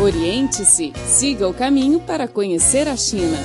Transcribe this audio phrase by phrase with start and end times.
[0.00, 3.36] Oriente-se, siga o caminho para conhecer a China.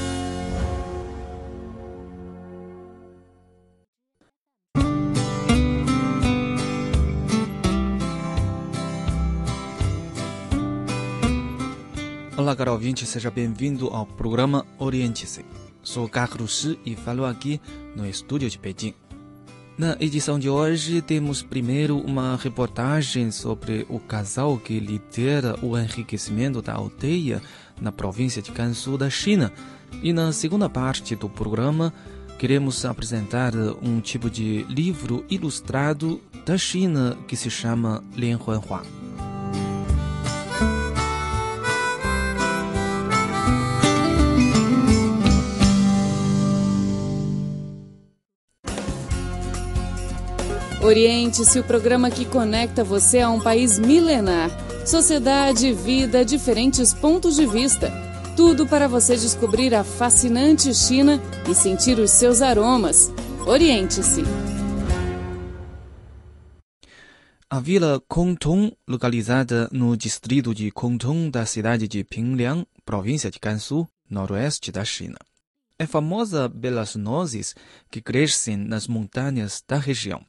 [12.37, 15.43] Olá, caro ouvinte, seja bem-vindo ao programa Oriente-se.
[15.81, 17.59] Sou Carlos Shi e falo aqui
[17.95, 18.93] no estúdio de Pequim.
[19.75, 26.61] Na edição de hoje, temos primeiro uma reportagem sobre o casal que lidera o enriquecimento
[26.61, 27.41] da aldeia
[27.81, 29.51] na província de Gansu da China.
[30.03, 31.91] E na segunda parte do programa,
[32.37, 38.83] queremos apresentar um tipo de livro ilustrado da China que se chama Lianhuanhua.
[50.83, 54.51] Oriente-se o programa que conecta você a um país milenar.
[54.85, 57.89] Sociedade, vida, diferentes pontos de vista.
[58.35, 63.09] Tudo para você descobrir a fascinante China e sentir os seus aromas.
[63.47, 64.23] Oriente-se.
[67.49, 73.87] A vila Kongtong, localizada no distrito de Kongtong da cidade de Pingliang, província de Gansu,
[74.09, 75.17] noroeste da China,
[75.79, 77.55] é famosa pelas nozes
[77.89, 80.25] que crescem nas montanhas da região.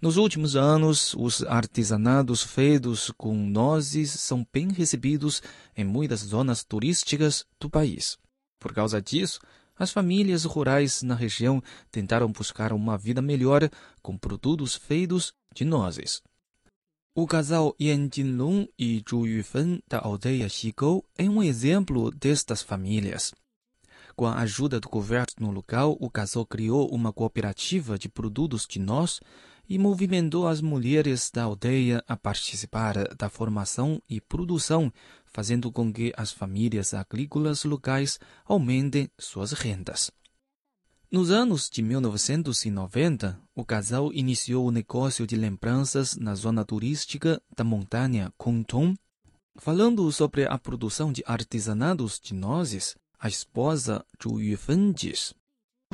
[0.00, 5.42] Nos últimos anos, os artesanados feitos com nozes são bem recebidos
[5.74, 8.18] em muitas zonas turísticas do país.
[8.58, 9.40] Por causa disso,
[9.78, 13.70] as famílias rurais na região tentaram buscar uma vida melhor
[14.02, 16.22] com produtos feitos de nozes.
[17.14, 23.32] O casal Yan Jinlong e Zhu Yufen da aldeia Xigou é um exemplo destas famílias.
[24.14, 29.20] Com a ajuda do governo local, o casal criou uma cooperativa de produtos de noz
[29.68, 34.92] e movimentou as mulheres da aldeia a participar da formação e produção,
[35.24, 40.10] fazendo com que as famílias agrícolas locais aumentem suas rendas.
[41.10, 47.62] Nos anos de 1990, o casal iniciou o negócio de lembranças na zona turística da
[47.62, 48.96] montanha Kongtong.
[49.56, 55.32] Falando sobre a produção de artesanados de nozes, a esposa Zhu Yufen diz: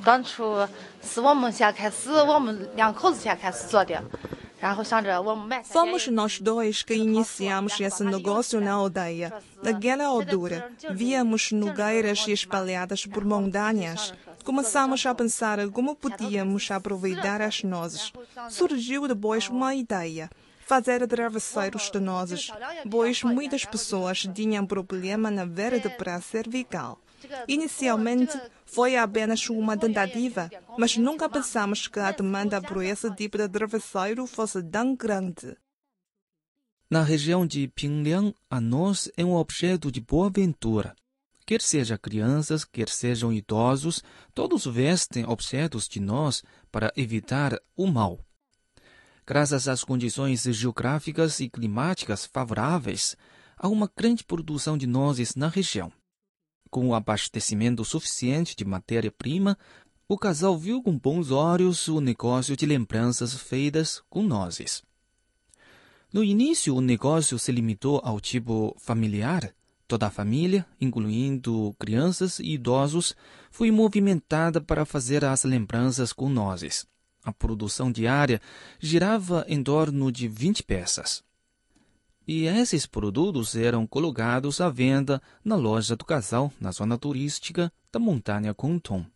[0.04, 0.66] 当初
[1.02, 4.02] 是我们先开始，我们两口子先开始做的，
[4.58, 5.62] 然后想着我们买。
[5.64, 9.34] Fomos nós dois que iniciamos esse negócio na aldeia.
[9.62, 14.14] Naquela altura, víamos nogueiras espalhadas por montanhas.
[14.46, 18.14] Começamos a pensar como podíamos aproveitar as nozes.
[18.50, 20.30] Surgiu depois uma ideia.
[20.66, 22.52] Fazer travesseiros de nozes,
[22.90, 27.00] pois muitas pessoas tinham problema na vértebra cervical.
[27.49, 33.49] Inicialmente, foi apenas uma tentativa, mas nunca pensamos que a demanda por esse tipo de
[33.49, 35.57] travesseiro fosse tão grande.
[36.91, 40.95] Na região de Pingliang, a noz é um objeto de boa ventura.
[41.47, 44.03] Quer seja crianças, quer sejam idosos,
[44.35, 48.21] todos vestem objetos de noz para evitar o mal.
[49.27, 53.17] Graças às condições geográficas e climáticas favoráveis,
[53.57, 55.93] há uma grande produção de nozes na região.
[56.73, 59.59] Com o abastecimento suficiente de matéria-prima,
[60.09, 64.83] o casal viu com bons olhos o negócio de lembranças feitas com nozes.
[66.11, 69.55] No início, o negócio se limitou ao tipo familiar.
[69.87, 73.15] Toda a família, incluindo crianças e idosos,
[73.51, 76.87] foi movimentada para fazer as lembranças com nozes.
[77.23, 78.41] A produção diária
[78.81, 81.23] girava em torno de 20 peças.
[82.27, 87.99] E esses produtos eram colocados à venda na loja do casal, na zona turística da
[87.99, 89.07] montanha Kongtong.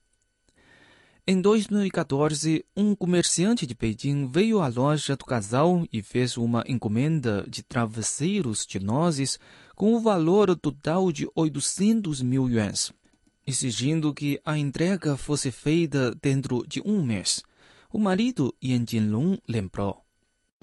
[1.28, 7.44] Em 2014, um comerciante de Beijing veio à loja do casal e fez uma encomenda
[7.48, 9.36] de travesseiros de nozes
[9.74, 12.92] com o valor total de 800 mil yuans,
[13.44, 17.42] exigindo que a entrega fosse feita dentro de um mês.
[17.92, 20.05] O marido Yan Jinlong lembrou.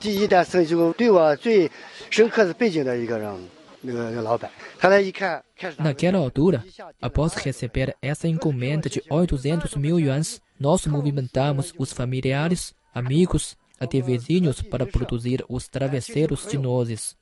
[0.00, 1.68] 第一单生意中对我最
[2.08, 3.34] 深刻是北京的一个人，
[3.80, 4.48] 那个那个老板，
[4.78, 6.62] 他来一看，开始 Naquela altura,
[7.00, 14.62] após receber essa encomenda de 800 mil yuans, nós movimentamos os familiares, amigos, até vizinhos
[14.62, 17.16] para produzir os travesseiros de nozes.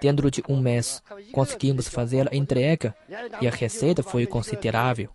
[0.00, 1.02] Dentro de um mês,
[1.32, 2.94] conseguimos fazer a entrega
[3.40, 5.08] e a receita foi considerável.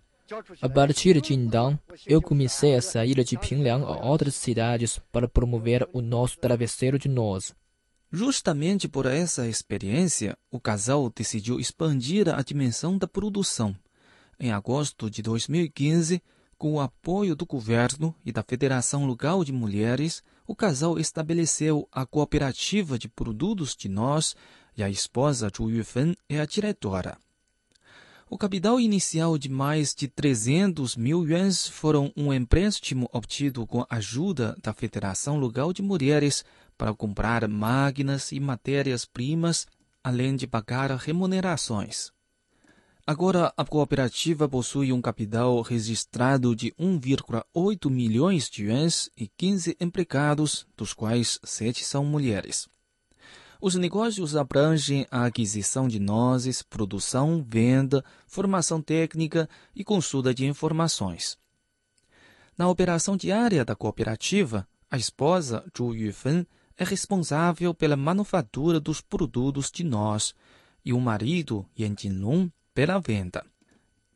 [0.61, 5.87] A partir de então, eu comecei a sair de Pingliang a outras cidades para promover
[5.93, 7.53] o nosso travesseiro de noz.
[8.11, 13.75] Justamente por essa experiência, o casal decidiu expandir a dimensão da produção.
[14.39, 16.21] Em agosto de 2015,
[16.57, 22.05] com o apoio do governo e da Federação Local de Mulheres, o casal estabeleceu a
[22.05, 24.35] cooperativa de produtos de nós
[24.77, 27.17] e a esposa Zhu Yufen é a diretora.
[28.33, 33.87] O capital inicial de mais de 300 mil yuans foram um empréstimo obtido com a
[33.91, 36.43] ajuda da Federação Local de Mulheres
[36.75, 39.67] para comprar máquinas e matérias-primas,
[40.03, 42.11] além de pagar remunerações.
[43.05, 50.65] Agora, a cooperativa possui um capital registrado de 1,8 milhões de yuans e 15 empregados,
[50.75, 52.67] dos quais 7 são mulheres.
[53.65, 61.37] Os negócios abrangem a aquisição de nozes, produção, venda, formação técnica e consulta de informações.
[62.57, 66.45] Na operação diária da cooperativa, a esposa Zhu Yufen
[66.75, 70.35] é responsável pela manufatura dos produtos de nós
[70.83, 73.45] e o marido Yan Jinlong pela venda.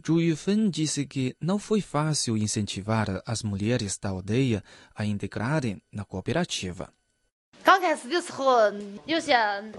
[0.06, 4.62] Zhu Yufen disse que não foi fácil incentivar as mulheres da aldeia
[4.94, 6.92] a integrarem na cooperativa.
[7.67, 8.73] 刚开始的时候，
[9.07, 9.37] 有些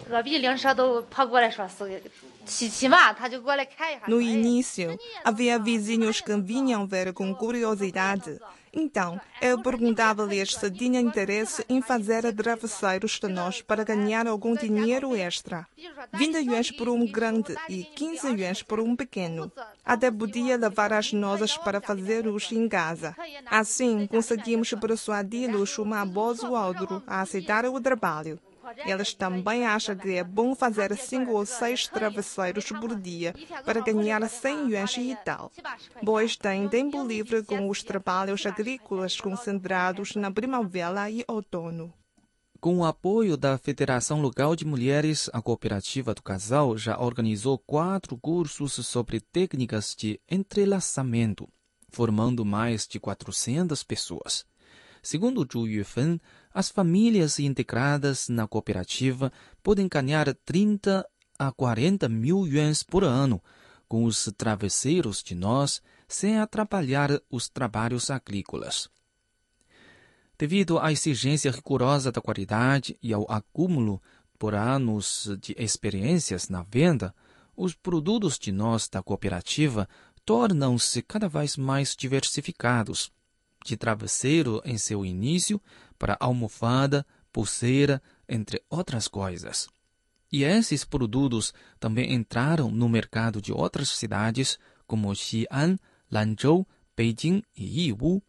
[0.09, 2.01] 隔壁邻舍都跑过来说是
[2.45, 4.01] 稀奇嘛，他就过来看一下。
[4.07, 8.39] No início, havia vizinhos que vinham ver com curiosidade.
[8.72, 15.14] então, eu perguntava-lhes se tinham interesse em fazer travesseiros de nós para ganhar algum dinheiro
[15.14, 15.66] extra.
[16.14, 19.50] 20 yuans por um grande e 15 yuans por um pequeno.
[19.84, 23.14] Até podia levar as nozes para fazê-los em casa.
[23.46, 28.38] Assim, conseguimos persuadi-los uma voz ou outro a aceitar o trabalho.
[28.84, 33.34] Eles também acham que é bom fazer cinco ou seis travesseiros por dia
[33.64, 35.50] para ganhar 100 yuans e tal,
[36.04, 41.92] pois têm tempo livre com os trabalhos agrícolas concentrados na primavera e outono.
[42.60, 48.18] Com o apoio da Federação Local de Mulheres, a cooperativa do casal já organizou quatro
[48.18, 51.48] cursos sobre técnicas de entrelaçamento,
[51.88, 54.44] formando mais de 400 pessoas.
[55.00, 56.20] Segundo Zhu Yufen,
[56.52, 61.06] as famílias integradas na cooperativa podem ganhar 30
[61.38, 63.42] a 40 mil yuans por ano
[63.88, 68.88] com os travesseiros de nós sem atrapalhar os trabalhos agrícolas.
[70.38, 74.00] Devido à exigência rigorosa da qualidade e ao acúmulo
[74.38, 77.14] por anos de experiências na venda,
[77.56, 79.88] os produtos de nós da cooperativa
[80.24, 83.10] tornam-se cada vez mais diversificados,
[83.68, 85.60] de travesseiro em seu início
[85.98, 89.68] para almofada, pulseira, entre outras coisas.
[90.32, 95.78] E esses produtos também entraram no mercado de outras cidades como Xi'an,
[96.10, 96.66] Lanzhou,
[96.96, 98.22] Beijing e Yiwu.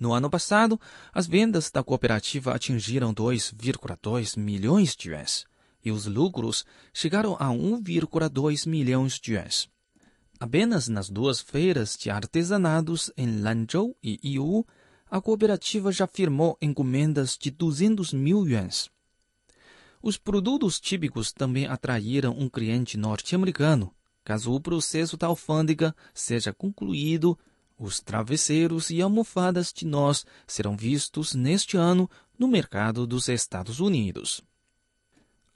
[0.00, 0.80] No ano passado,
[1.12, 5.44] as vendas da cooperativa atingiram 2,2 milhões de yuans
[5.84, 9.68] e os lucros chegaram a 1,2 milhões de yuans.
[10.40, 14.64] Apenas nas duas feiras de artesanados em Lanzhou e Yiwu,
[15.10, 18.88] a cooperativa já firmou encomendas de 200 mil yuans.
[20.00, 23.92] Os produtos típicos também atraíram um cliente norte-americano.
[24.22, 27.36] Caso o processo da alfândega seja concluído,
[27.76, 32.08] os travesseiros e almofadas de nós serão vistos neste ano
[32.38, 34.40] no mercado dos Estados Unidos.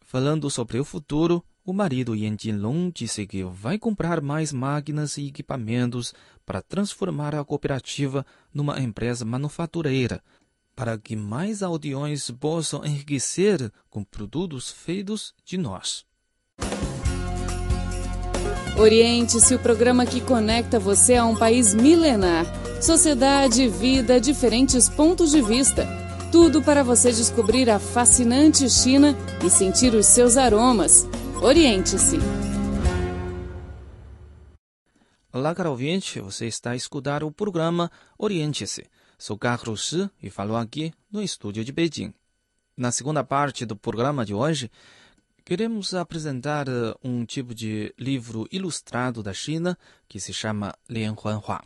[0.00, 5.28] Falando sobre o futuro, o marido Yan Jinlong disse que vai comprar mais máquinas e
[5.28, 6.12] equipamentos
[6.44, 10.20] para transformar a cooperativa numa empresa manufatureira,
[10.74, 16.04] para que mais aldeões possam enriquecer com produtos feitos de nós.
[18.76, 22.46] Oriente-se o programa que conecta você a um país milenar.
[22.80, 25.86] Sociedade, vida, diferentes pontos de vista.
[26.32, 31.06] Tudo para você descobrir a fascinante China e sentir os seus aromas.
[31.42, 32.18] Oriente-se.
[35.32, 38.86] Olá, caro ouvinte, você está a escutar o programa Oriente-se.
[39.18, 42.14] Sou Carlos Shi e falo aqui no estúdio de Beijing.
[42.76, 44.70] Na segunda parte do programa de hoje,
[45.44, 46.66] queremos apresentar
[47.02, 49.76] um tipo de livro ilustrado da China
[50.08, 51.60] que se chama Lianhuanhua.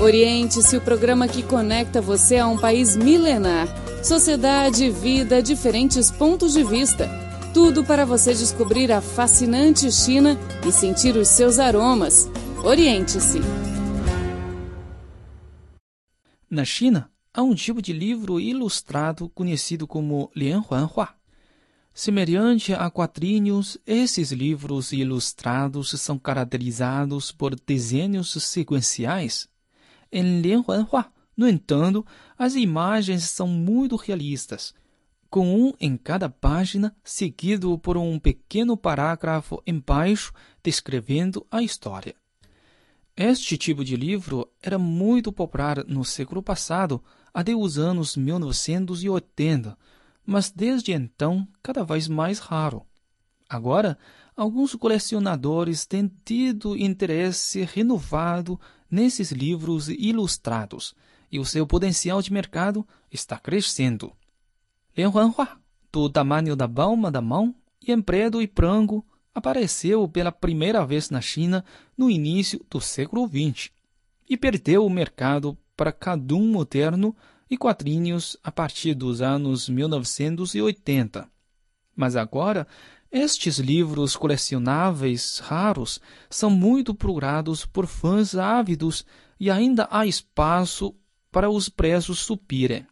[0.00, 3.68] Oriente-se o programa que conecta você a um país milenar.
[4.02, 7.08] Sociedade, vida, diferentes pontos de vista.
[7.54, 12.28] Tudo para você descobrir a fascinante China e sentir os seus aromas.
[12.64, 13.38] Oriente-se.
[16.50, 21.10] Na China, há um tipo de livro ilustrado conhecido como Lianhuanhua.
[21.94, 29.48] Semelhante a quadrinhos, esses livros ilustrados são caracterizados por desenhos sequenciais.
[30.10, 31.06] Em Lianhuanhua,
[31.42, 32.06] no entanto,
[32.38, 34.72] as imagens são muito realistas,
[35.28, 40.32] com um em cada página, seguido por um pequeno parágrafo embaixo
[40.62, 42.14] descrevendo a história.
[43.16, 47.02] Este tipo de livro era muito popular no século passado,
[47.34, 49.76] até os anos 1980,
[50.24, 52.86] mas desde então cada vez mais raro.
[53.48, 53.98] Agora,
[54.36, 60.94] alguns colecionadores têm tido interesse renovado nesses livros ilustrados
[61.32, 64.12] e o seu potencial de mercado está crescendo.
[64.94, 65.58] Lianhuanhua,
[65.90, 71.08] do tamanho da palma da mão, e em preto e branco, apareceu pela primeira vez
[71.08, 71.64] na China
[71.96, 73.70] no início do século XX
[74.28, 77.16] e perdeu o mercado para Cadum moderno
[77.50, 81.28] e quadrinhos a partir dos anos 1980.
[81.96, 82.66] Mas agora,
[83.10, 89.04] estes livros colecionáveis raros são muito procurados por fãs ávidos
[89.38, 90.94] e ainda há espaço
[91.32, 92.86] para os preços subirem.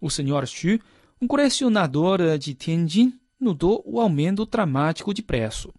[0.00, 0.46] O Sr.
[0.46, 0.80] Xu,
[1.20, 5.72] um colecionador de Tianjin, notou o aumento dramático de preço.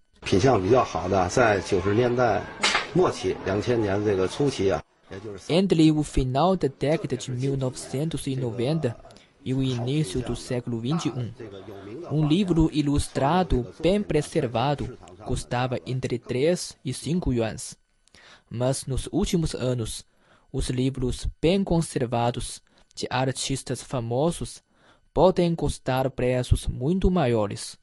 [5.49, 8.95] Entre o final da década de 1990
[9.43, 11.33] e o início do século XXI,
[12.11, 17.77] um livro ilustrado bem preservado custava entre 3 e 5 yuans.
[18.49, 20.05] Mas nos últimos anos,
[20.53, 22.61] os livros bem conservados
[22.95, 24.61] de artistas famosos
[25.11, 27.75] podem custar preços muito maiores.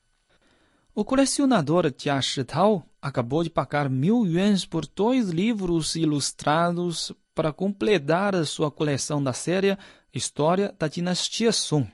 [0.94, 8.34] O colecionador Jia Shitao acabou de pagar mil yuans por dois livros ilustrados para completar
[8.36, 9.76] a sua coleção da série
[10.14, 11.90] História da Dinastia Song.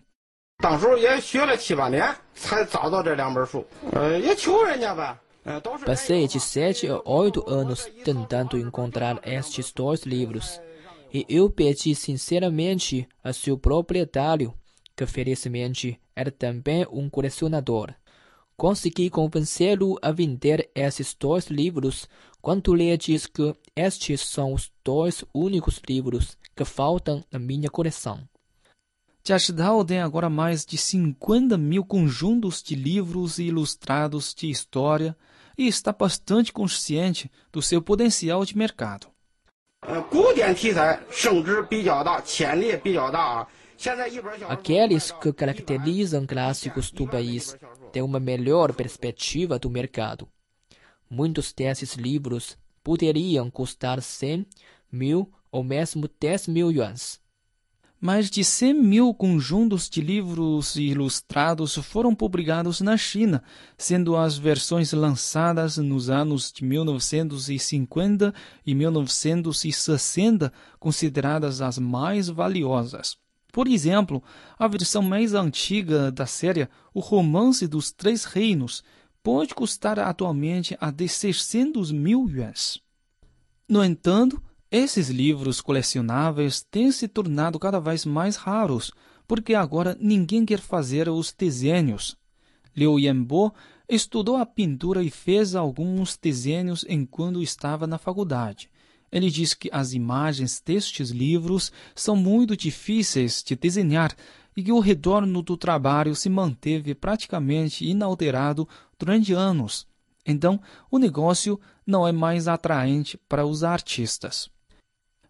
[5.84, 10.60] Passei de sete a oito anos tentando encontrar estes dois livros,
[11.14, 14.52] e eu pedi sinceramente a seu proprietário,
[14.96, 17.94] que felizmente era também um colecionador.
[18.56, 22.08] Consegui convencê-lo a vender esses dois livros
[22.42, 28.26] quando lhe diz que estes são os dois únicos livros que faltam na minha coleção.
[29.24, 35.16] Jiashidao tem agora mais de 50 mil conjuntos de livros ilustrados de história
[35.56, 39.08] e está bastante consciente do seu potencial de mercado.
[44.48, 47.56] Aqueles que caracterizam clássicos do país
[47.92, 50.28] têm uma melhor perspectiva do mercado.
[51.08, 54.46] Muitos desses livros poderiam custar 100
[54.90, 57.20] mil ou mesmo 10 mil yuans.
[57.98, 63.42] Mais de 100 mil conjuntos de livros ilustrados foram publicados na China,
[63.78, 68.34] sendo as versões lançadas nos anos de 1950
[68.66, 73.16] e 1960 consideradas as mais valiosas.
[73.50, 74.22] Por exemplo,
[74.58, 78.84] a versão mais antiga da série, O Romance dos Três Reinos,
[79.22, 82.78] pode custar atualmente até 600 mil yuans.
[83.66, 84.40] No entanto,
[84.76, 88.92] esses livros colecionáveis têm se tornado cada vez mais raros,
[89.26, 92.14] porque agora ninguém quer fazer os desenhos.
[92.76, 93.54] Liu Yanbo
[93.88, 98.68] estudou a pintura e fez alguns desenhos enquanto estava na faculdade.
[99.10, 104.14] Ele diz que as imagens destes livros são muito difíceis de desenhar
[104.54, 108.68] e que o retorno do trabalho se manteve praticamente inalterado
[108.98, 109.86] durante anos.
[110.26, 114.54] Então, o negócio não é mais atraente para os artistas.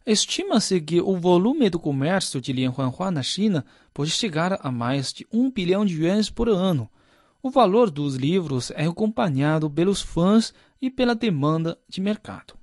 [0.06, 5.26] Estima-se que o volume do comércio de Lianhuanhua na China pode chegar a mais de
[5.32, 6.88] um bilhão de yuans por ano.
[7.42, 12.54] O valor dos livros é acompanhado pelos fãs e pela demanda de mercado.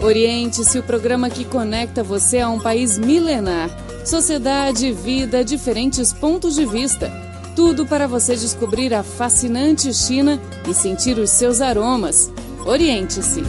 [0.00, 3.68] Oriente-se o programa que conecta você a um país milenar.
[4.06, 7.10] Sociedade, vida, diferentes pontos de vista.
[7.56, 12.30] Tudo para você descobrir a fascinante China e sentir os seus aromas.
[12.64, 13.42] Oriente-se.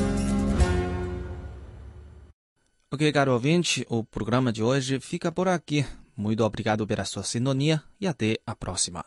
[2.89, 5.85] Ok, caro ouvinte, o programa de hoje fica por aqui.
[6.15, 9.03] Muito obrigado pela sua sintonia e até a próxima.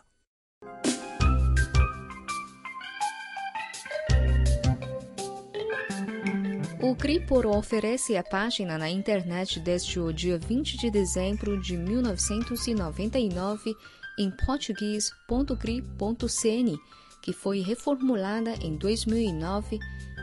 [6.79, 13.75] O Cripor oferece a página na internet desde o dia 20 de dezembro de 1999
[14.19, 16.79] em português.cri.cn,
[17.23, 19.79] que foi reformulada em 2009,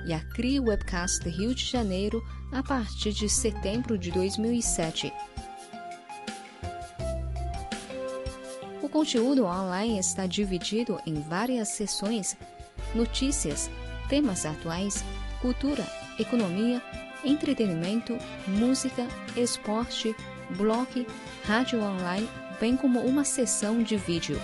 [0.09, 5.13] e a CRI Webcast Rio de Janeiro a partir de setembro de 2007.
[8.83, 12.39] O conteúdo online está dividido em várias seções:
[12.95, 13.71] notícias,
[14.09, 15.05] temas atuais,
[15.43, 15.87] cultura,
[16.19, 16.83] economia,
[17.23, 20.17] entretenimento, música, esporte,
[20.57, 21.07] blog,
[21.45, 22.27] rádio online,
[22.59, 24.41] bem como uma seção de vídeo.